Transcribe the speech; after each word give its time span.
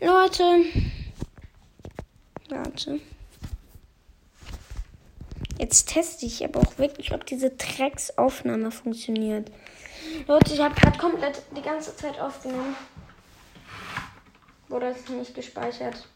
Leute. 0.00 0.64
Warte. 2.48 3.00
Jetzt 5.58 5.88
teste 5.88 6.24
ich 6.24 6.44
aber 6.44 6.60
auch 6.60 6.78
wirklich, 6.78 7.12
ob 7.12 7.26
diese 7.26 7.50
Drecksaufnahme 7.50 8.70
funktioniert. 8.70 9.50
Leute, 10.28 10.54
ich 10.54 10.60
habe 10.60 10.76
gerade 10.76 10.96
komplett 10.98 11.42
die 11.56 11.62
ganze 11.62 11.96
Zeit 11.96 12.18
aufgenommen. 12.20 12.76
Wurde 14.68 14.86
es 14.86 15.08
nicht 15.08 15.34
gespeichert. 15.34 16.06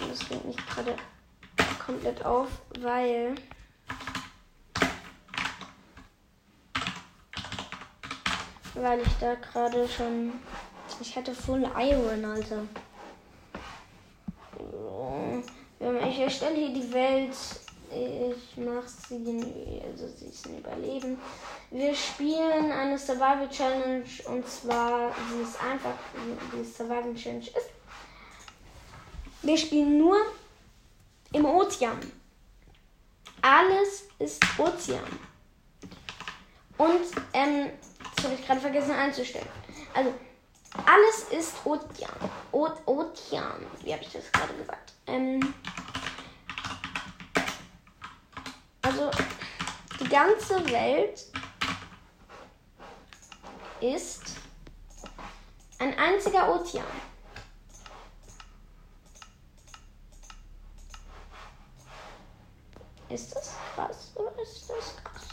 Und 0.00 0.10
das 0.10 0.26
geht 0.26 0.44
nicht 0.46 0.66
gerade 0.70 0.96
komplett 1.84 2.24
auf, 2.24 2.48
weil. 2.80 3.34
Weil 8.74 9.00
ich 9.00 9.12
da 9.20 9.34
gerade 9.34 9.86
schon. 9.86 10.32
Ich 11.00 11.16
hatte 11.16 11.32
Full 11.34 11.62
Iron, 11.78 12.24
Alter. 12.24 12.62
Ich 16.08 16.18
erstelle 16.18 16.56
hier 16.56 16.74
die 16.74 16.92
Welt. 16.92 17.34
Ich 17.90 18.56
mache 18.58 18.86
sie, 18.86 19.82
also 19.90 20.08
sie 20.08 20.26
ist 20.26 20.46
ein 20.46 20.58
Überleben. 20.58 21.18
Wir 21.70 21.94
spielen 21.94 22.70
eine 22.70 22.98
Survival 22.98 23.48
Challenge 23.48 24.04
und 24.26 24.46
zwar, 24.46 25.12
sie 25.30 25.42
ist 25.42 25.62
einfach, 25.62 25.94
wie 26.52 26.64
Survival 26.64 27.14
Challenge 27.14 27.46
ist. 27.46 27.70
Wir 29.42 29.56
spielen 29.56 29.98
nur 29.98 30.16
im 31.32 31.44
Ozean. 31.46 31.98
Alles 33.40 34.08
ist 34.18 34.42
Ozean. 34.58 35.06
Und, 36.76 37.00
ähm, 37.32 37.70
das 38.16 38.24
habe 38.24 38.34
ich 38.34 38.46
gerade 38.46 38.60
vergessen 38.60 38.92
einzustellen. 38.92 39.48
Also, 39.94 40.12
alles 40.88 41.24
ist 41.30 41.54
Ozean. 41.64 42.10
O 42.52 42.68
Ozean. 42.86 43.66
Wie 43.82 43.92
habe 43.92 44.02
ich 44.02 44.12
das 44.12 44.32
gerade 44.32 44.54
gesagt? 44.54 44.92
Ähm, 45.06 45.54
also, 48.82 49.10
die 50.00 50.08
ganze 50.08 50.66
Welt 50.70 51.26
ist 53.80 54.22
ein 55.78 55.96
einziger 55.98 56.54
Ozean. 56.54 56.84
Ist 63.10 63.34
das 63.34 63.54
krass 63.74 64.12
oder 64.14 64.42
ist 64.42 64.70
das 64.70 64.96
krass? 65.02 65.28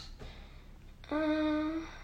Äh. 1.10 1.95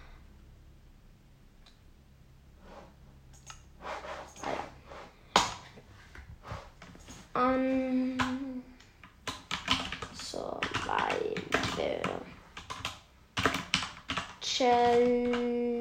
Um, 7.35 8.63
Survival 10.15 12.03
Challenge. 14.41 15.73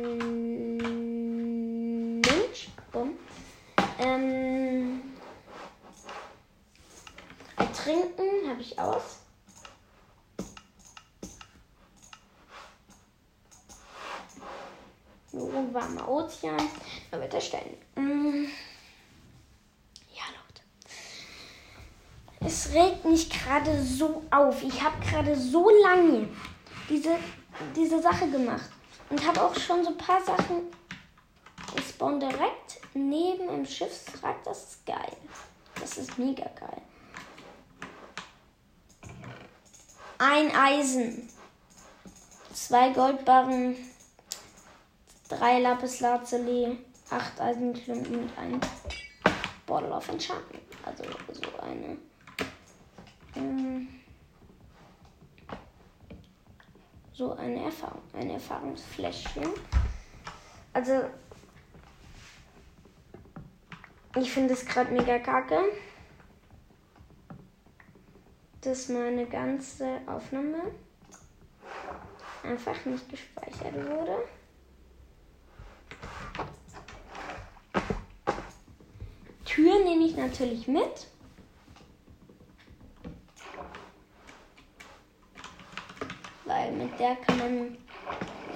Bumm. 2.94 3.16
Ähm, 4.00 5.02
Ertrinken 7.58 8.50
habe 8.50 8.62
ich 8.62 8.80
aus. 8.80 9.20
Nur 15.34 15.74
warmer 15.74 16.08
Ozean. 16.10 16.58
Da 17.10 17.20
wird 17.20 17.34
erstellen. 17.34 17.78
Mm. 17.96 18.46
Ja, 20.14 20.24
Leute. 20.28 20.62
Es 22.44 22.74
regt 22.74 23.06
mich 23.06 23.30
gerade 23.30 23.82
so 23.84 24.24
auf. 24.32 24.64
Ich 24.64 24.82
habe 24.82 24.96
gerade 25.06 25.36
so 25.36 25.70
lange 25.84 26.28
diese, 26.90 27.16
diese 27.76 28.02
Sache 28.02 28.30
gemacht. 28.30 28.70
Und 29.10 29.26
habe 29.26 29.42
auch 29.42 29.56
schon 29.56 29.84
so 29.84 29.90
ein 29.90 29.98
paar 29.98 30.22
Sachen. 30.24 30.72
Ich 31.76 31.90
spawn 31.90 32.20
direkt 32.20 32.82
neben 32.94 33.48
dem 33.48 33.66
Schiffswrack. 33.66 34.44
Das 34.44 34.64
ist 34.64 34.86
geil. 34.86 35.18
Das 35.80 35.98
ist 35.98 36.18
mega 36.18 36.50
geil. 36.60 36.82
Ein 40.18 40.56
Eisen. 40.56 41.30
Zwei 42.54 42.90
Goldbarren. 42.90 43.76
Drei 45.30 45.60
Lapis 45.60 46.00
Lazuli. 46.00 46.78
Acht 47.10 47.40
Eisenklumpen 47.40 48.24
und 48.24 48.38
ein 48.38 48.62
Bottle 49.66 49.92
of 49.92 50.08
Enchantment. 50.10 50.64
Also 50.86 51.04
so 51.34 51.60
eine. 51.62 51.98
Ähm, 53.36 53.88
so 57.14 57.34
eine 57.34 57.64
Erfahrung. 57.66 58.02
Ein 58.14 58.30
Erfahrungsfläschchen. 58.32 59.50
Also. 60.74 61.04
Ich 64.18 64.30
finde 64.32 64.54
es 64.54 64.66
gerade 64.66 64.92
mega 64.92 65.20
kacke, 65.20 65.58
dass 68.60 68.90
meine 68.90 69.26
ganze 69.26 70.02
Aufnahme 70.06 70.74
einfach 72.44 72.86
nicht 72.86 73.10
gespeichert 73.10 73.74
wurde. 73.74 74.18
Tür 79.46 79.84
nehme 79.84 80.06
ich 80.06 80.16
natürlich 80.16 80.68
mit. 80.68 81.08
Weil 86.52 86.74
mit 86.74 87.00
der 87.00 87.16
kann 87.16 87.38
man 87.38 87.78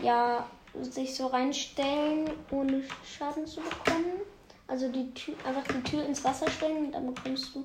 ja 0.01 0.45
sich 0.81 1.16
so 1.16 1.28
reinstellen, 1.28 2.29
ohne 2.51 2.83
Schaden 3.06 3.47
zu 3.47 3.61
bekommen. 3.61 4.19
Also 4.67 4.89
die 4.89 5.13
Tür, 5.13 5.35
einfach 5.45 5.63
die 5.63 5.81
Tür 5.83 6.06
ins 6.06 6.23
Wasser 6.23 6.50
stellen 6.50 6.88
und 6.88 6.91
dann 6.91 7.13
bekommst 7.13 7.56
du 7.56 7.63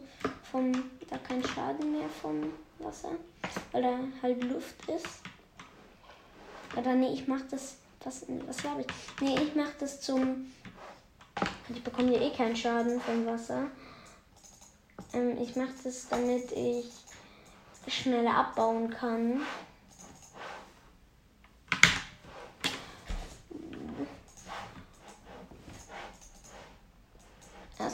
vom, 0.53 0.71
da 1.09 1.19
keinen 1.19 1.43
Schaden 1.43 1.93
mehr 1.93 2.09
vom 2.09 2.53
Wasser, 2.79 3.11
weil 3.73 3.83
da 3.83 3.99
halt 4.23 4.45
Luft 4.45 4.89
ist. 4.89 5.23
Oder 6.77 6.95
nee, 6.95 7.13
ich 7.13 7.27
mach 7.27 7.41
das, 7.51 7.79
was, 8.05 8.27
was 8.47 8.63
habe 8.65 8.83
ich? 8.83 8.87
Nee, 9.21 9.35
ich 9.35 9.55
mach 9.57 9.73
das 9.81 10.01
zum, 10.01 10.53
ich 11.69 11.83
bekomme 11.83 12.13
ja 12.13 12.21
eh 12.21 12.31
keinen 12.31 12.55
Schaden 12.55 13.01
vom 13.01 13.27
Wasser. 13.27 13.67
Ähm, 15.13 15.39
ich 15.41 15.57
mach 15.57 15.71
das, 15.83 16.09
damit 16.09 16.53
ich 16.53 16.87
schneller 17.89 18.37
abbauen 18.37 18.91
kann. 18.91 19.41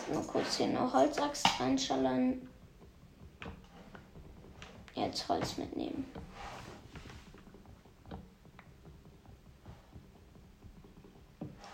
Erstmal 0.09 0.25
kurz 0.27 0.57
hier 0.57 0.69
noch 0.69 0.93
Holzaxt 0.93 1.47
reinschallern. 1.59 2.49
Jetzt 4.95 5.29
Holz 5.29 5.57
mitnehmen. 5.59 6.05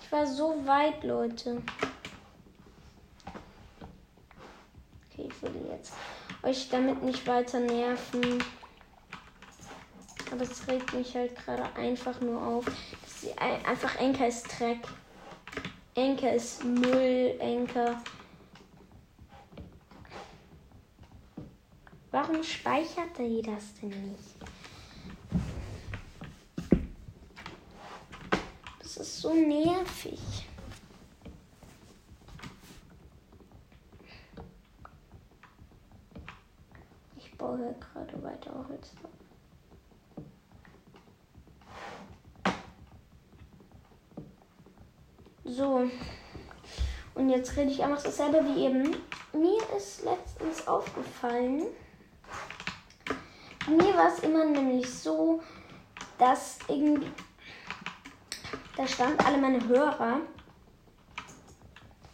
Ich 0.03 0.13
war 0.13 0.27
so 0.27 0.55
weit, 0.67 1.03
Leute. 1.05 1.63
Okay, 5.11 5.29
ich 5.31 5.43
würde 5.43 5.59
jetzt 5.71 5.93
euch 6.43 6.69
damit 6.69 7.03
nicht 7.03 7.27
weiter 7.27 7.61
nerven. 7.61 8.43
Aber 10.31 10.43
es 10.43 10.67
regt 10.67 10.93
mich 10.95 11.15
halt 11.15 11.35
gerade 11.37 11.65
einfach 11.77 12.21
nur 12.21 12.43
auf. 12.43 12.67
ein- 13.37 13.65
Einfach 13.65 13.95
Enker 13.97 14.27
ist 14.29 14.59
Dreck. 14.59 14.79
Enker 15.95 16.33
ist 16.35 16.65
Müll. 16.65 17.37
Enker. 17.39 18.03
Warum 22.25 22.45
speichert 22.45 23.19
er 23.19 23.43
das 23.43 23.75
denn 23.83 23.89
nicht? 23.89 24.37
Das 28.79 28.97
ist 28.97 29.21
so 29.21 29.35
nervig. 29.35 30.21
Ich 37.17 37.37
baue 37.37 37.75
gerade 37.81 38.23
weiter 38.23 38.67
Holz. 38.69 38.93
So. 45.45 45.91
Und 47.17 47.31
jetzt 47.31 47.57
rede 47.57 47.73
ich 47.73 47.83
einfach 47.83 48.05
dasselbe 48.05 48.45
wie 48.45 48.67
eben. 48.67 48.97
Mir 49.33 49.77
ist 49.77 50.05
letztens 50.05 50.69
aufgefallen, 50.69 51.65
mir 53.69 53.95
war 53.95 54.09
es 54.09 54.21
immer 54.21 54.45
nämlich 54.45 54.89
so, 54.89 55.41
dass 56.19 56.59
irgendwie 56.69 57.11
da 58.77 58.87
stand 58.87 59.25
alle 59.25 59.39
meine 59.39 59.67
Hörer 59.69 60.21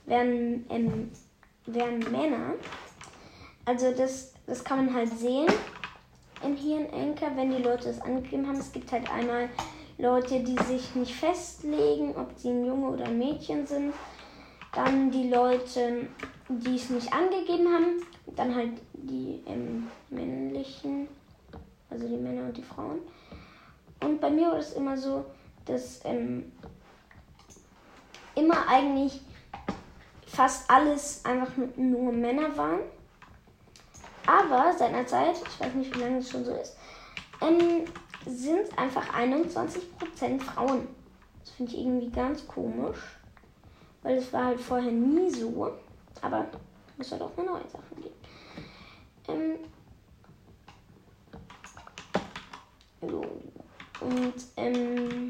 wären, 0.07 0.67
ähm, 0.71 1.11
wären 1.67 1.99
Männer. 2.11 2.55
Also 3.65 3.93
das, 3.93 4.33
das 4.47 4.65
kann 4.65 4.87
man 4.87 4.95
halt 4.95 5.17
sehen 5.17 5.47
in 6.45 6.57
hier 6.57 6.79
in 6.79 6.95
Anchor, 6.95 7.37
wenn 7.37 7.51
die 7.51 7.63
Leute 7.63 7.91
es 7.91 8.01
angegeben 8.01 8.47
haben. 8.47 8.59
Es 8.59 8.73
gibt 8.73 8.91
halt 8.91 9.11
einmal 9.11 9.49
Leute, 9.99 10.41
die 10.41 10.57
sich 10.65 10.95
nicht 10.95 11.15
festlegen, 11.15 12.17
ob 12.17 12.33
sie 12.37 12.51
ein 12.51 12.65
Junge 12.65 12.89
oder 12.89 13.05
ein 13.05 13.19
Mädchen 13.19 13.67
sind. 13.67 13.93
Dann 14.73 15.11
die 15.11 15.29
Leute, 15.29 16.09
die 16.49 16.77
es 16.77 16.91
nicht 16.91 17.13
angegeben 17.13 17.73
haben. 17.73 18.03
Dann 18.37 18.55
halt 18.55 18.73
die 18.93 19.43
ähm, 19.47 19.89
männlichen, 20.11 21.09
also 21.91 22.07
die 22.07 22.17
Männer 22.17 22.45
und 22.47 22.57
die 22.57 22.63
Frauen. 22.63 23.01
Und 24.03 24.21
bei 24.21 24.31
mir 24.31 24.49
war 24.49 24.59
es 24.59 24.73
immer 24.73 24.97
so, 24.97 25.25
dass 25.65 26.05
ähm, 26.05 26.53
immer 28.35 28.69
eigentlich 28.69 29.21
fast 30.27 30.71
alles 30.71 31.25
einfach 31.25 31.51
nur 31.77 32.13
Männer 32.13 32.57
waren. 32.57 32.81
Aber 34.27 34.73
seit 34.77 34.93
einer 34.93 35.07
Zeit, 35.07 35.37
ich 35.37 35.61
weiß 35.61 35.75
nicht, 35.75 35.95
wie 35.97 36.01
lange 36.01 36.19
es 36.19 36.31
schon 36.31 36.45
so 36.45 36.53
ist, 36.53 36.77
ähm, 37.41 37.85
sind 38.27 38.79
einfach 38.79 39.15
21% 39.15 40.41
Frauen. 40.41 40.87
Das 41.41 41.51
finde 41.51 41.73
ich 41.73 41.79
irgendwie 41.79 42.11
ganz 42.11 42.47
komisch, 42.47 42.99
weil 44.03 44.19
es 44.19 44.33
war 44.33 44.47
halt 44.47 44.61
vorher 44.61 44.93
nie 44.93 45.31
so. 45.31 45.73
Aber 46.21 46.47
es 46.99 47.09
soll 47.09 47.23
auch 47.23 47.37
eine 47.37 47.47
neue 47.47 47.69
Sachen 47.69 48.03
geben. 48.03 48.15
Ähm, 49.29 49.59
so. 53.01 53.25
Und 54.01 54.35
ähm, 54.57 55.29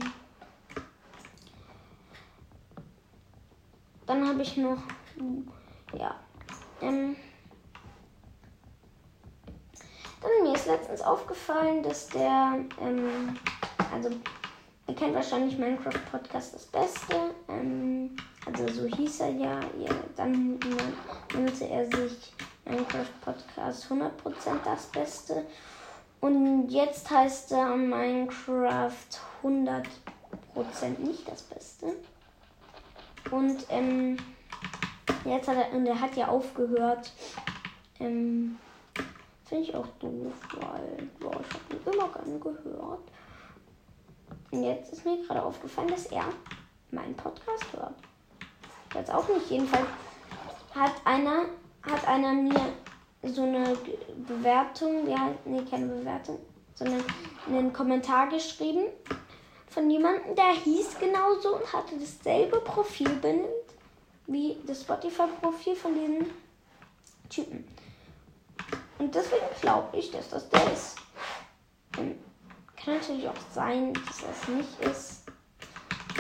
dann 4.07 4.29
habe 4.29 4.43
ich 4.43 4.57
noch, 4.57 4.79
ja, 5.99 6.15
ähm, 6.81 7.17
dann 10.21 10.31
mir 10.43 10.55
ist 10.55 10.67
letztens 10.67 11.01
aufgefallen, 11.01 11.83
dass 11.83 12.09
der, 12.09 12.59
ähm, 12.81 13.39
also 13.93 14.11
ihr 14.87 14.95
kennt 14.95 15.15
wahrscheinlich 15.15 15.59
Minecraft 15.59 16.01
Podcast 16.11 16.55
das 16.55 16.67
Beste, 16.67 17.35
ähm, 17.49 18.17
also 18.47 18.69
so 18.69 18.97
hieß 18.97 19.21
er 19.21 19.31
ja, 19.31 19.61
ja 19.79 19.91
dann 20.17 20.59
nannte 21.35 21.69
er 21.69 21.85
sich 21.87 22.33
Minecraft 22.65 23.21
Podcast 23.23 23.91
100% 23.91 24.11
das 24.65 24.87
Beste 24.87 25.45
und 26.21 26.69
jetzt 26.69 27.11
heißt 27.11 27.53
er 27.53 27.77
Minecraft 27.77 28.93
100% 29.43 29.85
nicht 30.99 31.29
das 31.29 31.43
Beste. 31.43 31.87
Und 33.31 33.65
ähm, 33.69 34.17
jetzt 35.25 35.49
hat 35.49 35.57
er, 35.57 35.77
und 35.77 35.87
er 35.87 36.01
hat 36.01 36.17
ja 36.17 36.29
aufgehört, 36.29 37.13
ähm, 38.01 38.57
Finde 39.49 39.65
ich 39.65 39.75
auch 39.75 39.87
doof, 39.99 40.35
weil 40.61 41.09
boah, 41.19 41.41
ich 41.41 41.55
habe 41.55 41.93
ihn 41.93 41.95
immer 41.95 42.09
gerne 42.09 42.39
gehört. 42.39 43.01
Und 44.51 44.63
jetzt 44.63 44.93
ist 44.93 45.07
mir 45.07 45.25
gerade 45.25 45.43
aufgefallen, 45.43 45.89
dass 45.89 46.05
er 46.07 46.27
meinen 46.91 47.15
Podcast 47.15 47.65
hört. 47.73 47.95
Jetzt 48.95 49.11
auch 49.11 49.27
nicht. 49.27 49.49
Jedenfalls 49.49 49.87
hat 50.75 50.93
einer, 51.07 51.47
hat 51.81 52.07
einer 52.07 52.35
mir 52.35 52.61
so 53.23 53.43
eine 53.43 53.77
Bewertung, 54.27 55.09
ja, 55.09 55.35
nee, 55.45 55.63
keine 55.69 55.87
Bewertung, 55.87 56.39
sondern 56.75 57.03
einen 57.49 57.73
Kommentar 57.73 58.29
geschrieben 58.29 58.85
von 59.69 59.91
jemandem, 59.91 60.35
der 60.35 60.53
hieß 60.53 60.99
genauso 60.99 61.57
und 61.57 61.73
hatte 61.73 61.97
dasselbe 61.99 62.61
Profilbild 62.61 63.49
wie 64.27 64.57
das 64.67 64.83
Spotify-Profil 64.83 65.77
von 65.77 65.95
diesem 65.95 66.31
Typen. 67.29 67.65
Und 68.99 69.15
deswegen 69.15 69.47
glaube 69.61 69.97
ich, 69.97 70.11
dass 70.11 70.29
das 70.31 70.49
der 70.49 70.73
ist. 70.73 70.97
Und 71.97 72.19
kann 72.77 72.95
natürlich 72.95 73.29
auch 73.29 73.35
sein, 73.53 73.93
dass 73.93 74.23
das 74.23 74.49
nicht 74.49 74.81
ist. 74.81 75.23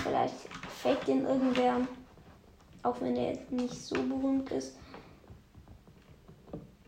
Vielleicht 0.02 0.34
fake 0.82 1.04
den 1.06 1.26
irgendwer. 1.26 1.80
Auch 2.82 3.00
wenn 3.00 3.14
der 3.14 3.32
jetzt 3.32 3.50
nicht 3.50 3.74
so 3.74 3.94
berühmt 3.94 4.50
ist. 4.50 4.76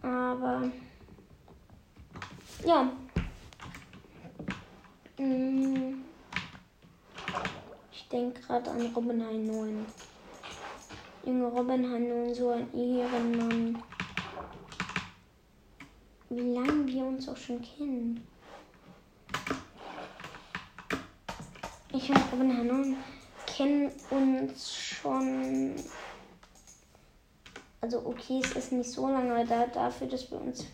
Aber 0.02 0.70
ja. 2.64 2.92
Mm. 5.18 6.02
Ich 7.92 8.08
denke 8.08 8.40
gerade 8.40 8.70
an 8.70 8.92
Robin 8.94 9.18
9. 9.18 9.86
Junge 11.24 11.46
Robin 11.46 11.82
9, 11.82 12.34
so 12.34 12.50
ein 12.50 12.74
Ehrenmann 12.74 13.82
wie 16.30 16.54
lange 16.54 16.86
wir 16.86 17.04
uns 17.04 17.28
auch 17.28 17.36
schon 17.36 17.60
kennen. 17.60 18.24
Ich 21.92 22.08
und 22.08 22.32
Robin 22.32 22.56
Hanon 22.56 22.96
kennen 23.46 23.90
uns 24.10 24.72
schon. 24.72 25.74
Also 27.80 28.02
okay, 28.04 28.40
es 28.42 28.52
ist 28.52 28.72
nicht 28.72 28.90
so 28.90 29.08
lange, 29.08 29.44
da, 29.46 29.66
dafür, 29.66 30.06
dass 30.06 30.30
wir 30.30 30.40
uns 30.40 30.66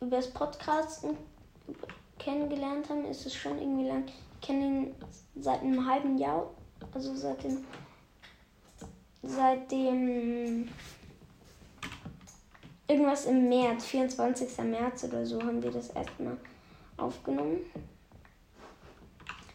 über 0.00 0.16
das 0.16 0.30
Podcasten 0.30 1.16
kennengelernt 2.18 2.88
haben, 2.88 3.04
ist 3.04 3.26
es 3.26 3.34
schon 3.34 3.58
irgendwie 3.58 3.88
lang. 3.88 4.04
Ich 4.06 4.46
kenne 4.46 4.64
ihn 4.64 4.94
seit 5.36 5.62
einem 5.62 5.86
halben 5.86 6.18
Jahr, 6.18 6.50
also 6.94 7.14
seit 7.14 7.42
dem 7.42 7.64
seit 9.22 9.70
dem 9.70 10.68
irgendwas 12.88 13.26
im 13.26 13.48
März, 13.48 13.86
24. 13.86 14.58
März 14.64 15.04
oder 15.04 15.24
so, 15.24 15.40
haben 15.40 15.62
wir 15.62 15.70
das 15.70 15.90
erstmal 15.90 16.36
aufgenommen. 16.96 17.60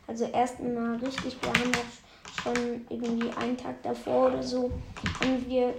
Also 0.08 0.26
erstmal 0.26 0.96
richtig, 0.96 1.38
wir 1.42 1.50
haben 1.50 1.72
auch 1.76 2.42
schon 2.42 2.86
irgendwie 2.90 3.30
einen 3.32 3.58
Tag 3.58 3.84
davor 3.84 4.28
oder 4.28 4.42
so, 4.42 4.72
haben 5.20 5.46
wir 5.48 5.74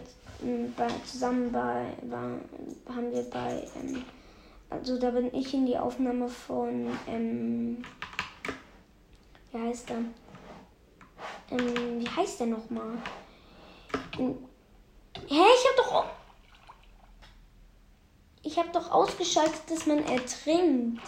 bei, 0.77 0.89
zusammen 1.05 1.51
bei, 1.53 1.87
bei, 2.03 2.95
haben 2.95 3.13
wir 3.13 3.23
bei, 3.31 3.67
ähm, 3.77 4.05
also 4.71 4.99
da 4.99 5.11
bin 5.11 5.35
ich 5.35 5.53
in 5.55 5.67
die 5.67 5.79
Aufnahme 5.79 6.29
von, 6.29 6.97
ähm, 7.09 7.85
wie 9.51 9.59
heißt 9.59 9.89
der? 9.89 9.99
Ähm, 11.51 12.01
wie 12.01 12.09
heißt 12.09 12.41
der 12.41 12.47
nochmal? 12.49 12.99
Hä, 14.17 14.35
ich 15.29 15.69
hab 15.69 15.77
doch 15.77 16.05
ich 18.43 18.59
habe 18.59 18.71
doch 18.73 18.91
ausgeschaltet, 18.91 19.61
dass 19.69 19.85
man 19.85 20.03
ertrinkt. 20.07 21.03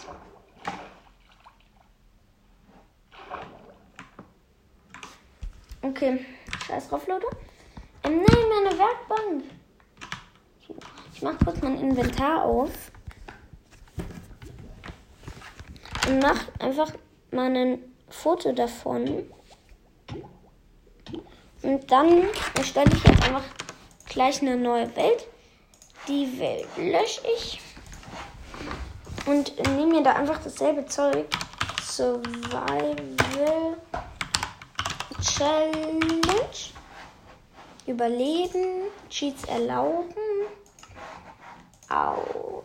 Okay, 5.81 6.23
scheiß 6.67 6.89
drauf, 6.89 7.07
Leute. 7.07 7.25
Werkbank. 8.91 9.43
Ich 11.13 11.21
mache 11.21 11.37
kurz 11.43 11.61
mein 11.61 11.79
Inventar 11.79 12.43
auf. 12.43 12.71
Und 16.07 16.19
mache 16.19 16.47
einfach 16.59 16.91
mal 17.31 17.55
ein 17.55 17.79
Foto 18.09 18.51
davon. 18.51 19.31
Und 21.61 21.91
dann 21.91 22.23
erstelle 22.55 22.91
ich 22.93 23.03
jetzt 23.03 23.23
einfach 23.23 23.43
gleich 24.07 24.41
eine 24.41 24.57
neue 24.57 24.93
Welt. 24.95 25.27
Die 26.07 26.39
Welt 26.39 26.67
lösche 26.75 27.21
ich. 27.35 27.61
Und 29.27 29.55
nehme 29.75 29.85
mir 29.85 30.03
da 30.03 30.13
einfach 30.13 30.41
dasselbe 30.43 30.85
Zeug. 30.87 31.27
Survival 31.83 33.77
Challenge. 35.21 36.80
Überleben. 37.87 38.83
Cheats 39.09 39.43
erlauben. 39.45 40.13
Au. 41.89 42.63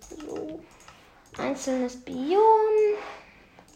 So. 0.00 0.60
Einzelnes 1.36 1.96
Biom. 1.96 2.40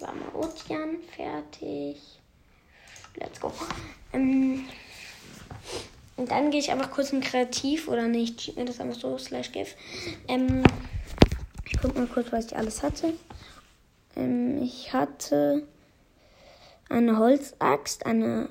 Warmer 0.00 0.34
Ozean. 0.34 0.98
Fertig. 1.14 2.20
Let's 3.16 3.40
go. 3.40 3.52
Ähm, 4.12 4.66
und 6.16 6.30
dann 6.30 6.50
gehe 6.50 6.60
ich 6.60 6.70
einfach 6.70 6.90
kurz 6.90 7.12
in 7.12 7.20
Kreativ 7.20 7.88
oder 7.88 8.08
nicht. 8.08 8.38
Cheat 8.38 8.56
mir 8.56 8.64
das 8.64 8.80
einfach 8.80 8.98
so, 8.98 9.16
slash 9.18 9.52
gif. 9.52 9.74
Ähm, 10.28 10.62
ich 11.66 11.78
guck 11.80 11.94
mal 11.94 12.06
kurz, 12.06 12.32
was 12.32 12.46
ich 12.46 12.56
alles 12.56 12.82
hatte. 12.82 13.14
Ähm, 14.16 14.62
ich 14.62 14.92
hatte 14.92 15.66
eine 16.88 17.18
Holzaxt, 17.18 18.06
eine 18.06 18.50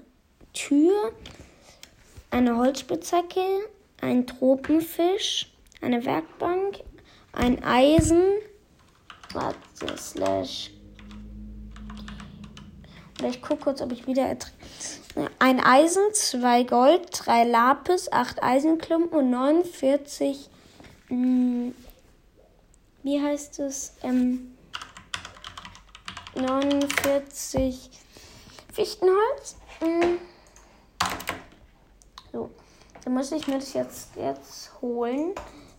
Tür, 0.54 1.12
eine 2.32 2.58
Holzspitzhacke, 2.58 3.42
ein 4.02 4.28
Tropenfisch, 4.28 5.52
eine 5.82 6.06
Werkbank, 6.06 6.80
ein 7.34 7.64
Eisen, 7.64 8.24
warte, 9.34 9.98
slash 9.98 10.72
Oder 13.20 13.30
ich 13.30 13.42
gucke 13.42 13.64
kurz, 13.64 13.82
ob 13.82 13.92
ich 13.92 14.08
wieder 14.08 14.36
ein 15.40 15.60
Eisen, 15.60 16.14
zwei 16.14 16.64
Gold, 16.64 17.10
drei 17.12 17.44
Lapis, 17.44 18.12
acht 18.12 18.42
Eisenklumpen 18.42 19.20
und 19.20 19.30
49. 19.30 20.50
Mh, 21.10 21.16
hm, 21.16 21.76
wie 23.04 23.22
heißt 23.22 23.60
es? 23.60 23.94
Ähm, 24.04 24.56
49 26.36 27.90
Fichtenholz. 28.74 29.56
Hm. 29.80 30.20
So, 32.32 32.50
dann 33.04 33.14
muss 33.14 33.32
ich 33.32 33.48
mir 33.48 33.56
das 33.56 33.74
jetzt, 33.74 34.16
jetzt 34.16 34.72
holen. 34.82 35.34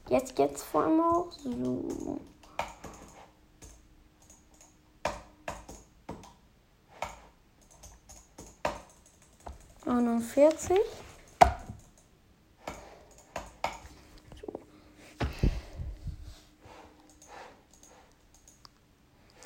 Jetzt, 0.08 0.38
jetzt 0.38 0.62
vor 0.64 0.84
allem 0.84 1.00
auch. 1.00 1.30
So. 1.32 2.20
49. 9.84 10.78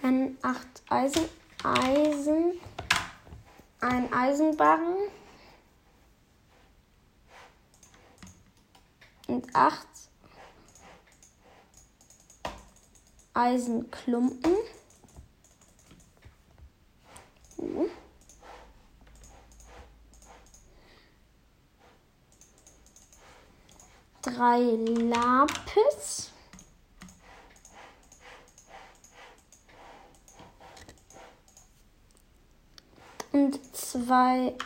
Dann 0.03 0.37
8 0.43 0.59
Eisen, 0.91 1.25
Eisen, 1.63 2.61
ein 3.81 4.13
Eisenbarren 4.13 4.97
und 9.29 9.55
8 9.55 9.87
Eisenklumpen. 13.35 14.57
Drei 24.23 24.61
Lapis. 24.61 26.31
Und 33.33 33.77
zwei 33.77 34.57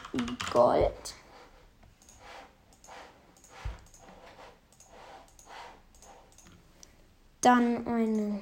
Gold. 0.53 1.18
Dann 7.49 7.87
eine 7.87 8.41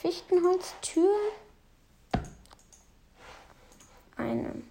Fichtenholztür. 0.00 1.12
Eine 4.16 4.62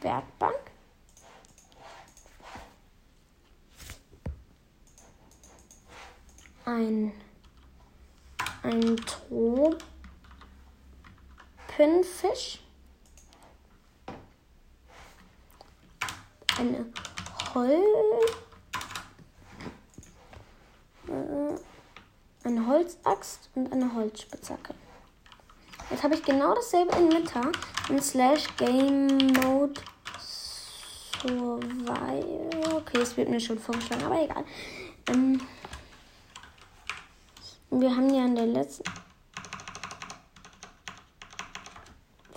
Werkbank. 0.00 0.58
Ein, 6.64 7.12
ein 8.64 8.96
Tropenfisch. 11.76 12.58
Eine 16.58 16.92
Hol 17.54 17.70
äh, 21.08 21.54
eine 22.44 22.66
Holzaxt 22.66 23.50
und 23.54 23.72
eine 23.72 23.94
Holzspitzhacke. 23.94 24.74
Jetzt 25.90 26.02
habe 26.02 26.14
ich 26.14 26.22
genau 26.22 26.54
dasselbe 26.54 26.96
Inventar 26.96 27.52
in 27.88 28.00
Slash 28.00 28.46
Game 28.56 29.16
Mode 29.42 29.80
Survival. 31.20 32.48
Okay, 32.74 32.98
es 33.00 33.16
wird 33.16 33.28
mir 33.28 33.40
schon 33.40 33.58
vorgeschlagen, 33.58 34.04
aber 34.04 34.22
egal. 34.22 34.44
Ähm, 35.08 35.40
wir 37.70 37.90
haben 37.90 38.12
ja 38.12 38.24
in 38.24 38.34
der 38.34 38.46
letzten 38.46 38.84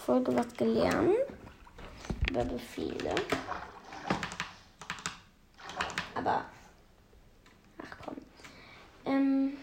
Folge 0.06 0.36
was 0.36 0.54
gelernt 0.54 1.16
über 2.30 2.46
Befehle. 2.46 3.16
Aber, 6.14 6.46
ach 7.82 7.98
komm. 8.04 8.16
Ähm, 9.06 9.58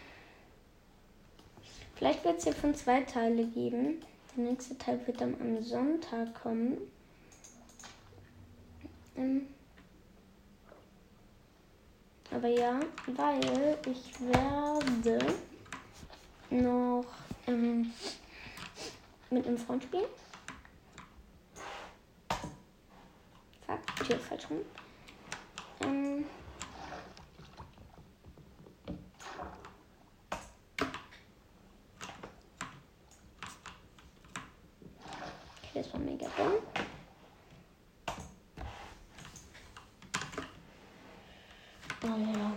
vielleicht 2.02 2.24
wird 2.24 2.38
es 2.38 2.44
hier 2.44 2.52
von 2.52 2.74
zwei 2.74 3.02
Teile 3.02 3.46
geben. 3.46 4.02
Der 4.36 4.42
nächste 4.44 4.76
Teil 4.76 5.00
wird 5.06 5.20
dann 5.20 5.36
am 5.40 5.62
Sonntag 5.62 6.34
kommen. 6.42 6.78
Ähm 9.16 9.46
aber 12.32 12.48
ja, 12.48 12.80
weil 13.06 13.78
ich 13.86 14.20
werde 14.20 15.24
noch 16.50 17.04
ähm, 17.46 17.92
mit 19.30 19.46
einem 19.46 19.58
Freund 19.58 19.84
spielen. 19.84 20.06
Fuck, 23.64 24.06
Tür 24.06 24.18
falsch 24.18 24.50
rum. 24.50 24.58
Ähm, 25.82 26.24
okay, 35.72 35.82
das 35.82 35.92
war 35.92 36.00
mega 36.00 36.26
dumm. 36.36 36.54
Oh 42.04 42.08
ja. 42.08 42.52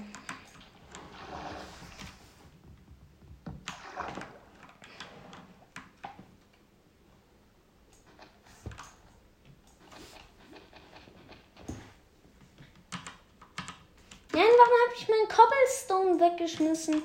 Nein, 14.33 14.43
warum 14.57 14.79
Cobblestone 15.27 16.19
weggeschmissen? 16.19 17.01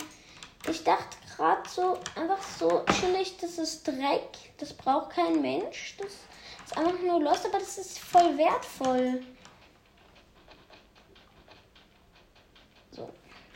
Ich 0.68 0.84
dachte 0.84 1.16
gerade 1.36 1.68
so, 1.68 1.98
einfach 2.14 2.42
so 2.42 2.84
chillig, 2.98 3.36
das 3.38 3.58
ist 3.58 3.86
Dreck. 3.86 4.52
Das 4.58 4.72
braucht 4.74 5.10
kein 5.10 5.40
Mensch. 5.40 5.96
Das 5.98 6.08
ist 6.08 6.76
einfach 6.76 7.00
nur 7.00 7.20
los, 7.20 7.44
aber 7.44 7.58
das 7.58 7.78
ist 7.78 7.98
voll 7.98 8.36
wertvoll. 8.36 9.22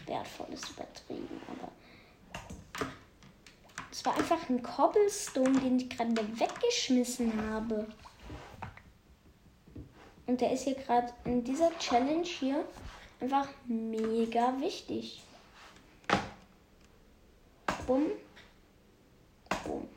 wertvoll 0.07 0.47
ist 0.53 0.71
übertrieben, 0.71 1.41
aber 1.49 1.71
es 3.91 4.05
war 4.05 4.17
einfach 4.17 4.49
ein 4.49 4.63
Cobblestone, 4.63 5.61
den 5.61 5.79
ich 5.79 5.91
gerade 5.91 6.15
weggeschmissen 6.39 7.51
habe. 7.51 7.87
Und 10.27 10.41
der 10.41 10.53
ist 10.53 10.65
hier 10.65 10.75
gerade 10.75 11.13
in 11.25 11.45
dieser 11.45 11.77
Challenge 11.79 12.25
hier 12.25 12.65
einfach 13.25 13.49
mega 13.67 14.55
wichtig. 14.61 15.23
Bumm. 17.87 18.11
Bumm. 19.65 19.89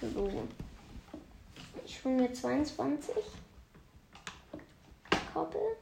So. 0.00 0.48
Ich 1.84 2.04
hole 2.04 2.16
mir 2.16 2.32
22 2.32 3.14
Koppel. 5.32 5.76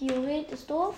Diorit 0.00 0.50
ist 0.52 0.70
doof. 0.70 0.94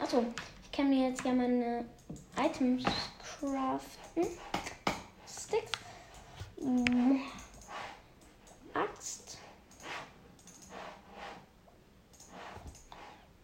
Achso, 0.00 0.24
ich 0.62 0.72
kann 0.72 0.90
jetzt 1.04 1.24
ja 1.24 1.32
meine 1.32 1.84
Items 2.36 2.84
craften. 3.18 4.26
Sticks. 5.26 5.72
Mm. 6.60 7.20
Axt. 8.72 9.38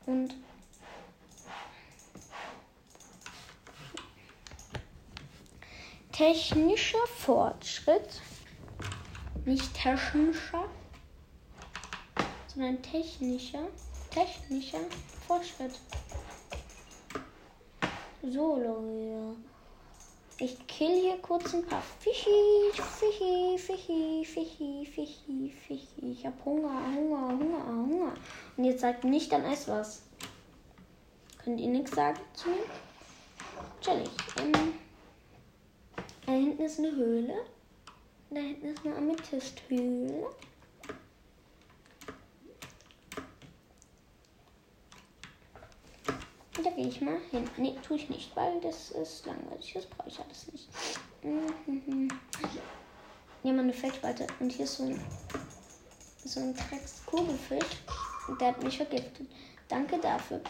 Und 0.06 0.34
technischer 6.12 7.06
Fortschritt. 7.18 8.20
Nicht 9.44 9.72
technischer, 9.74 10.64
sondern 12.46 12.82
technischer, 12.82 13.68
technischer 14.10 14.80
Fortschritt. 15.26 15.78
So, 18.22 18.56
Leute. 18.56 19.36
Ich 20.36 20.66
kill 20.66 21.00
hier 21.00 21.16
kurz 21.18 21.54
ein 21.54 21.64
paar 21.64 21.82
Fischi, 22.00 22.70
Fischi, 22.72 23.58
Fischi, 23.58 24.24
Fischi, 24.26 24.86
Fischi, 24.86 25.54
Fischi. 25.66 26.12
Ich 26.12 26.26
hab 26.26 26.44
Hunger, 26.44 26.82
Hunger, 26.94 27.28
Hunger, 27.28 27.66
Hunger. 27.66 28.12
Und 28.56 28.64
jetzt 28.64 28.80
sagt 28.82 29.04
nicht 29.04 29.32
dann 29.32 29.46
Eis 29.46 29.68
was. 29.68 30.02
Könnt 31.42 31.60
ihr 31.60 31.68
nichts 31.68 31.92
sagen 31.92 32.20
zu 32.34 32.50
mir? 32.50 32.56
Chillig. 33.80 34.10
Ähm, 34.38 34.74
da 36.26 36.32
hinten 36.32 36.62
ist 36.62 36.78
eine 36.78 36.94
Höhle. 36.94 37.34
Da 38.28 38.40
hinten 38.40 38.66
ist 38.66 38.84
eine 38.84 38.96
Amethysthöhle. 38.96 40.26
Da 46.62 46.70
gehe 46.70 46.88
ich 46.88 47.00
mal 47.00 47.18
hin. 47.30 47.48
Nee, 47.56 47.74
tue 47.82 47.96
ich 47.96 48.10
nicht, 48.10 48.34
weil 48.36 48.60
das 48.60 48.90
ist 48.90 49.26
langweilig. 49.26 49.72
Das 49.74 49.86
brauche 49.86 50.08
ich 50.08 50.18
alles 50.20 50.52
nicht. 50.52 50.68
Mhm. 51.22 52.08
Hier 53.42 53.52
mal 53.52 53.62
eine 53.62 53.72
Feldspalte. 53.72 54.26
Und 54.40 54.52
hier 54.52 54.64
ist 54.64 54.76
so 54.76 54.84
ein, 54.84 55.00
so 56.24 56.40
ein 56.40 56.54
Dreckskugelfisch. 56.54 57.78
Und 58.28 58.40
der 58.40 58.48
hat 58.48 58.62
mich 58.62 58.76
vergiftet. 58.76 59.26
Danke 59.68 59.98
dafür. 59.98 60.40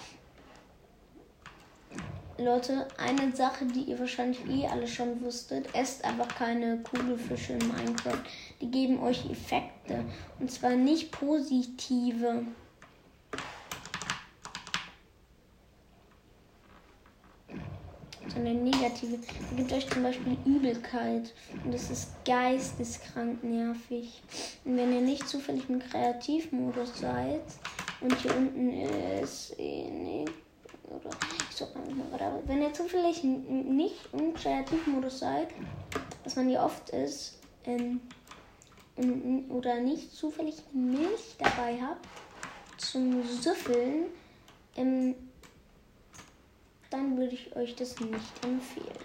Leute, 2.39 2.89
eine 2.97 3.37
Sache, 3.37 3.67
die 3.67 3.83
ihr 3.83 3.99
wahrscheinlich 3.99 4.45
eh 4.49 4.67
alle 4.67 4.89
schon 4.89 5.21
wusstet, 5.23 5.75
esst 5.75 6.05
einfach 6.05 6.29
keine 6.29 6.79
Kugelfische 6.79 7.53
in 7.53 7.69
Minecraft. 7.69 8.23
Die 8.61 8.71
geben 8.71 9.01
euch 9.01 9.31
Effekte. 9.31 10.05
Und 10.39 10.51
zwar 10.51 10.71
nicht 10.71 11.13
positive. 11.13 12.47
Sondern 18.41 18.65
negative. 18.65 19.19
Da 19.51 19.57
gibt 19.57 19.73
euch 19.73 19.89
zum 19.89 20.03
Beispiel 20.03 20.37
Übelkeit. 20.45 21.33
Und 21.65 21.75
das 21.75 21.91
ist 21.91 22.09
geisteskrank 22.25 23.43
nervig. 23.45 24.23
Und 24.65 24.77
wenn 24.77 24.93
ihr 24.93 25.01
nicht 25.01 25.29
zufällig 25.29 25.69
im 25.69 25.81
Kreativmodus 25.81 26.99
seid 26.99 27.43
und 28.01 28.17
hier 28.21 28.35
unten 28.37 28.71
ist. 29.23 29.55
Nee, 29.59 30.25
oder, 30.89 31.11
so, 31.51 31.69
wenn 32.47 32.63
ihr 32.63 32.73
zufällig 32.73 33.23
nicht 33.23 34.09
im 34.13 34.35
Kreativmodus 34.35 35.21
seid, 35.21 35.49
was 36.25 36.37
man 36.37 36.49
hier 36.49 36.63
oft 36.63 36.91
ist, 36.91 37.39
ähm, 37.65 38.01
oder 39.51 39.81
nicht 39.81 40.13
zufällig 40.13 40.57
Milch 40.73 41.37
dabei 41.39 41.79
habt 41.81 42.07
zum 42.79 43.23
Süffeln, 43.25 44.07
ähm, 44.77 45.15
dann 46.91 47.17
würde 47.17 47.35
ich 47.35 47.55
euch 47.57 47.75
das 47.77 47.99
nicht 48.01 48.45
empfehlen. 48.45 49.05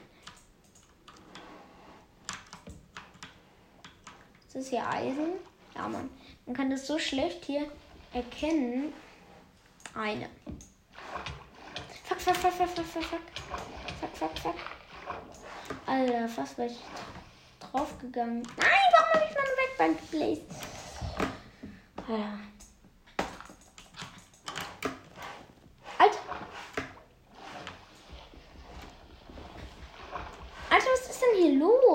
Das 4.47 4.63
ist 4.63 4.69
hier 4.69 4.87
Eisen. 4.87 5.33
Ja, 5.75 5.87
man. 5.87 6.09
Man 6.45 6.55
kann 6.55 6.69
das 6.69 6.87
so 6.87 6.97
schlecht 6.97 7.45
hier 7.45 7.69
erkennen. 8.13 8.93
Eine. 9.93 10.29
Fuck, 12.05 12.21
fuck, 12.21 12.35
fuck, 12.35 12.53
fuck, 12.53 12.69
fuck, 12.69 12.85
fuck, 12.85 13.03
fuck. 13.03 13.19
Fuck, 14.13 14.37
fuck. 14.39 14.55
Alter, 15.85 16.29
fast 16.29 16.57
wäre 16.57 16.69
ich 16.69 16.77
draufgegangen. 17.59 18.43
Nein, 18.57 18.69
warum 18.91 19.13
habe 19.13 19.25
ich 19.29 19.35
meine 19.35 19.57
Werkbank 19.57 20.11
geblazed? 20.11 20.45
Alter. 22.07 22.39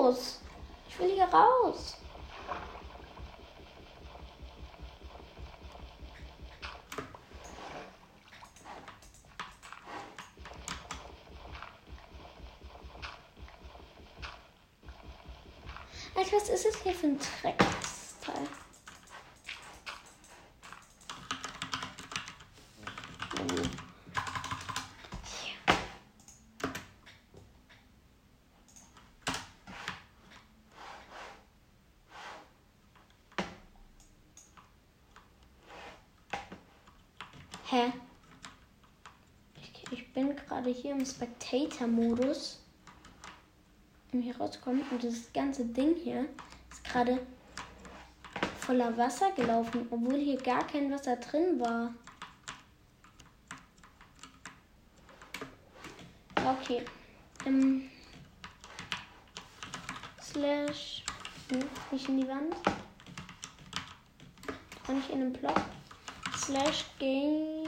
Los? 0.01 0.39
Ich 0.87 0.99
will 0.99 1.13
hier 1.13 1.25
raus. 1.25 1.97
Was 16.33 16.49
ist 16.49 16.65
es 16.65 16.81
hier 16.81 16.93
für 16.93 17.07
ein 17.07 17.19
Drecksteil? 17.19 18.47
Hä? 37.69 37.93
Ich, 39.61 39.91
ich 39.91 40.13
bin 40.13 40.35
gerade 40.61 40.75
hier 40.75 40.91
im 40.91 41.05
Spectator-Modus, 41.05 42.59
um 44.13 44.21
hier 44.21 44.37
rauszukommen. 44.37 44.83
Und 44.91 45.03
das 45.03 45.33
ganze 45.33 45.65
Ding 45.65 45.95
hier 45.95 46.27
ist 46.71 46.83
gerade 46.83 47.19
voller 48.59 48.95
Wasser 48.95 49.31
gelaufen, 49.31 49.87
obwohl 49.89 50.19
hier 50.19 50.37
gar 50.37 50.65
kein 50.67 50.91
Wasser 50.91 51.15
drin 51.15 51.59
war. 51.59 51.93
Okay. 56.35 56.85
Ähm. 57.45 57.89
Slash. 60.21 61.03
Hm, 61.49 61.63
nicht 61.91 62.07
in 62.07 62.17
die 62.21 62.27
Wand. 62.27 62.55
Auch 64.83 64.93
nicht 64.93 65.09
in 65.09 65.19
den 65.21 65.33
Block. 65.33 65.61
Slash. 66.35 66.85
Game 66.99 67.61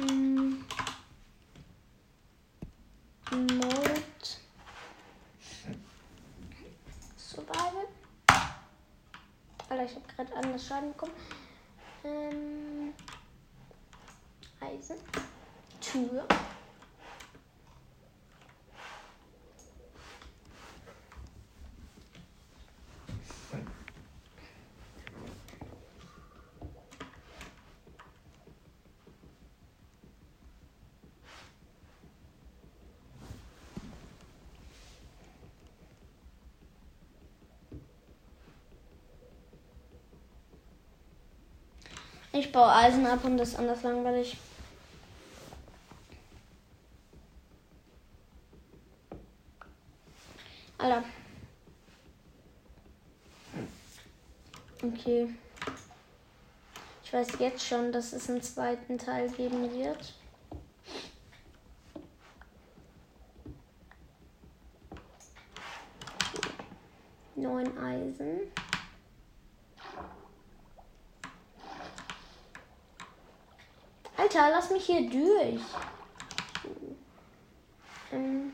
mm, 0.00 0.64
Mode 3.30 4.02
Survival. 7.16 7.88
Alter, 9.68 9.84
ich 9.84 9.94
habe 9.94 10.06
gerade 10.16 10.36
anders 10.36 10.66
Schaden 10.66 10.92
bekommen. 10.92 11.12
Ähm, 12.04 12.94
Eisen. 14.60 14.96
Tür. 15.80 16.26
Ich 42.32 42.52
baue 42.52 42.72
Eisen 42.72 43.06
ab 43.06 43.24
und 43.24 43.38
das 43.38 43.50
ist 43.50 43.58
anders 43.58 43.82
langweilig. 43.82 44.36
Alter. 50.78 51.04
Okay. 54.82 55.34
Ich 57.04 57.12
weiß 57.12 57.28
jetzt 57.40 57.66
schon, 57.66 57.90
dass 57.90 58.12
es 58.12 58.30
einen 58.30 58.40
zweiten 58.40 58.96
Teil 58.96 59.28
geben 59.30 59.68
wird. 59.72 60.14
Neun 67.34 67.76
Eisen. 67.76 68.42
Alter, 74.20 74.50
lass 74.50 74.70
mich 74.70 74.84
hier 74.84 75.08
durch. 75.08 75.62
Ähm. 78.12 78.52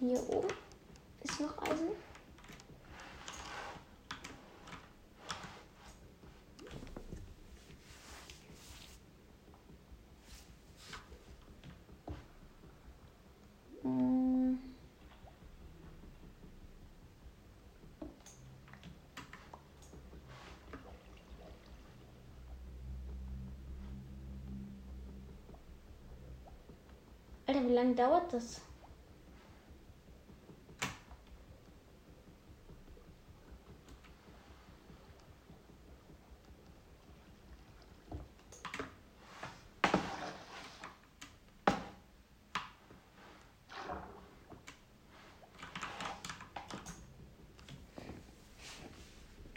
Hier 0.00 0.28
oben. 0.30 0.48
Lange 27.76 27.94
dauert 27.94 28.32
das? 28.32 28.62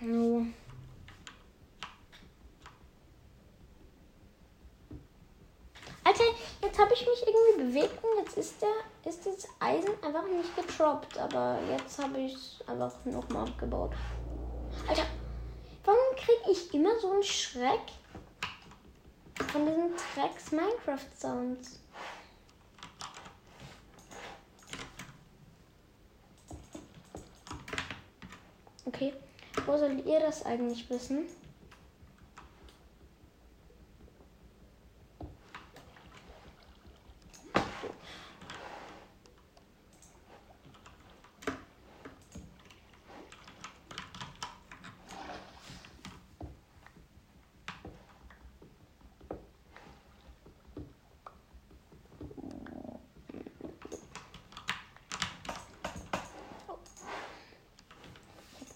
No. 0.01 0.45
Alter, 6.03 6.23
jetzt 6.69 6.79
habe 6.79 6.93
ich 6.93 7.01
mich 7.01 7.25
irgendwie 7.25 7.63
bewegt 7.63 8.03
und 8.03 8.23
jetzt 8.23 8.37
ist 8.37 8.61
der 8.61 9.09
ist 9.09 9.25
das 9.25 9.47
Eisen 9.59 9.91
einfach 10.03 10.27
nicht 10.27 10.55
getroppt, 10.55 11.17
aber 11.17 11.57
jetzt 11.67 11.97
habe 11.97 12.19
ich 12.19 12.33
es 12.33 12.59
einfach 12.67 12.93
nochmal 13.05 13.47
abgebaut. 13.47 13.91
Alter, 14.87 15.05
warum 15.83 16.15
kriege 16.15 16.51
ich 16.51 16.71
immer 16.73 16.99
so 16.99 17.11
einen 17.11 17.23
Schreck 17.23 17.79
von 19.51 19.65
diesen 19.65 19.93
Tracks 20.13 20.51
Minecraft 20.51 21.17
Sounds? 21.17 21.79
Okay, 28.85 29.13
wo 29.65 29.77
soll 29.77 30.03
ihr 30.05 30.19
das 30.19 30.45
eigentlich 30.45 30.87
wissen? 30.89 31.25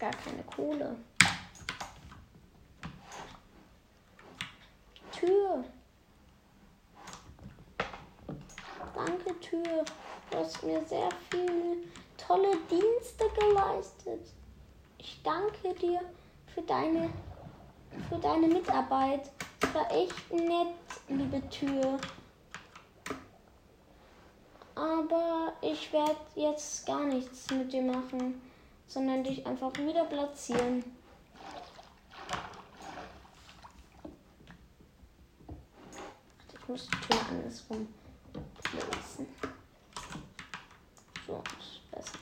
Gar 0.03 0.11
keine 0.11 0.43
Kohle. 0.43 0.97
Tür. 5.13 5.63
Danke, 8.93 9.39
Tür. 9.39 9.85
Du 10.29 10.37
hast 10.37 10.61
mir 10.61 10.83
sehr 10.85 11.07
viele 11.31 11.77
tolle 12.17 12.51
Dienste 12.69 13.29
geleistet. 13.39 14.33
Ich 14.97 15.21
danke 15.23 15.73
dir 15.75 16.01
für 16.53 16.63
deine, 16.63 17.09
für 18.09 18.17
deine 18.17 18.47
Mitarbeit. 18.47 19.31
Es 19.61 19.73
war 19.73 19.89
echt 19.89 20.33
nett, 20.33 20.75
liebe 21.07 21.41
Tür. 21.49 21.97
Aber 24.75 25.53
ich 25.61 25.93
werde 25.93 26.17
jetzt 26.35 26.85
gar 26.85 27.05
nichts 27.05 27.49
mit 27.51 27.71
dir 27.71 27.83
machen, 27.83 28.41
sondern 28.87 29.23
dich 29.23 29.45
einfach 29.45 29.73
wieder 29.73 30.05
platzieren. 30.05 30.83
Ich 36.53 36.67
muss 36.69 36.87
die 36.87 37.07
Tür 37.07 37.19
andersrum 37.29 37.87
placen. 38.63 39.27
So, 41.27 41.43
ist 41.59 41.91
besser. 41.91 42.19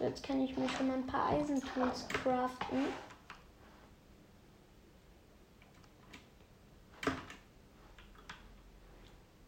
Jetzt 0.00 0.22
kann 0.22 0.40
ich 0.40 0.56
mir 0.56 0.68
schon 0.68 0.88
mal 0.88 0.94
ein 0.94 1.06
paar 1.06 1.30
Eisentools 1.30 2.06
craften. 2.08 2.86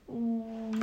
Mm. 0.08 0.80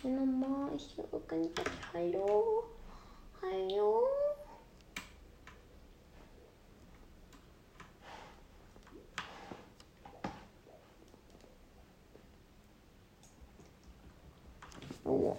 Hier 0.00 0.10
nochmal 0.10 0.70
hier 0.78 1.04
irgendwas. 1.12 1.66
Hallo? 1.92 2.64
Hallo? 3.42 4.06
Oh. 15.04 15.36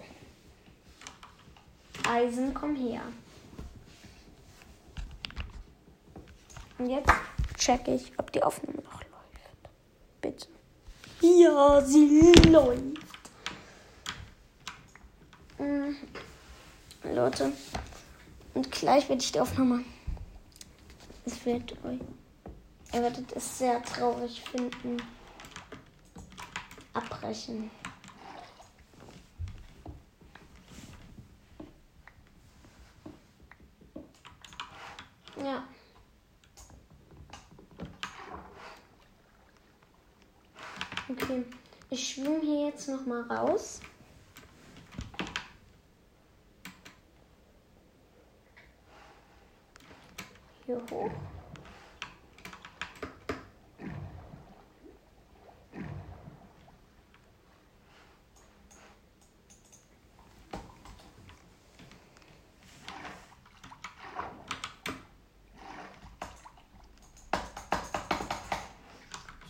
Eisen, 2.08 2.52
komm 2.52 2.76
her. 2.76 3.02
Und 6.78 6.90
jetzt 6.90 7.12
checke 7.56 7.94
ich, 7.94 8.12
ob 8.18 8.30
die 8.32 8.42
Aufnahme 8.42 8.82
noch 8.82 9.00
läuft. 9.00 9.70
Bitte. 10.20 10.48
Ja, 11.20 11.80
sie 11.80 12.32
läuft. 12.48 12.98
Mhm. 15.58 15.96
Leute. 17.04 17.52
Und 18.54 18.70
gleich 18.70 19.08
werde 19.08 19.22
ich 19.22 19.32
die 19.32 19.40
Aufnahme. 19.40 19.84
Es 21.24 21.44
wird 21.46 21.72
euch. 21.84 22.00
Ihr 22.92 23.02
werdet 23.02 23.32
es 23.32 23.58
sehr 23.58 23.82
traurig 23.82 24.42
finden. 24.42 24.98
Abbrechen. 26.92 27.70
Ja. 35.42 35.64
Okay. 41.08 41.44
Ich 41.90 42.14
schwimme 42.14 42.40
hier 42.40 42.66
jetzt 42.66 42.88
noch 42.88 43.04
mal 43.26 43.36
raus. 43.36 43.80
Hier 50.66 50.80
hoch. 50.90 51.10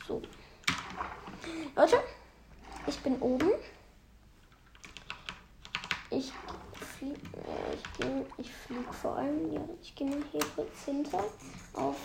So. 0.06 0.20
Leute, 1.76 2.02
ich 2.86 2.98
bin 3.00 3.18
oben. 3.20 3.50
Ich 6.10 6.32
fliege, 6.74 7.14
äh, 7.14 7.74
ich 7.74 7.92
gehe, 7.94 8.26
ich 8.38 8.52
fliege 8.52 8.92
vor 8.92 9.13
allem, 9.24 9.52
ja, 9.52 9.60
ich 9.80 9.94
gehe 9.94 10.08
mal 10.08 10.22
hier 10.30 10.44
kurz 10.54 10.84
hinter 10.84 11.24
auf. 11.72 11.96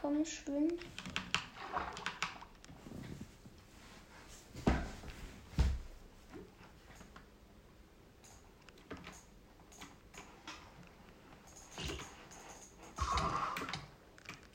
Komm, 0.00 0.24
schwimm. 0.24 0.78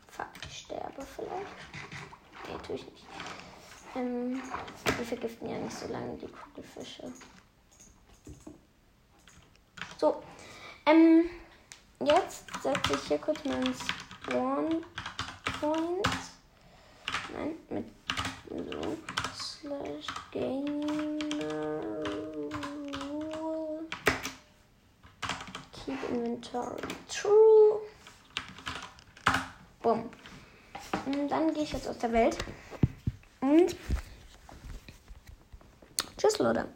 Fuck, 0.09 0.27
ich 0.47 0.57
sterbe 0.57 1.05
vielleicht. 1.15 1.31
Nee, 2.47 2.57
tue 2.65 2.75
ich 2.75 2.85
nicht. 2.85 3.05
Ähm, 3.95 4.41
die 4.99 5.05
vergiften 5.05 5.49
ja 5.49 5.57
nicht 5.57 5.77
so 5.77 5.87
lange 5.87 6.17
die 6.17 6.27
Kugelfische. 6.27 7.11
Ähm, 10.87 11.25
jetzt 11.99 12.45
setze 12.61 12.93
ich 12.93 13.07
hier 13.07 13.17
kurz 13.17 13.43
meinen 13.43 13.73
Spawn 13.73 14.85
Point. 15.59 16.07
Nein, 17.33 17.55
mit 17.69 17.85
so 18.49 18.97
slash 19.33 20.07
gamer 20.31 21.81
rule. 23.09 23.87
Keep 25.71 26.09
inventory 26.11 26.95
true. 27.09 27.81
Boom. 29.81 30.09
Und 31.07 31.29
dann 31.29 31.53
gehe 31.53 31.63
ich 31.63 31.73
jetzt 31.73 31.87
aus 31.87 31.97
der 31.97 32.11
Welt. 32.11 32.37
Und 33.41 33.75
tschüss, 36.17 36.37
Leute. 36.37 36.67